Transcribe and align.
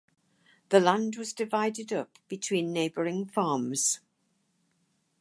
The 0.69 0.79
land 0.79 1.15
was 1.17 1.31
divided 1.31 1.93
up 1.93 2.17
between 2.27 2.73
neighbouring 2.73 3.27
farms. 3.27 3.99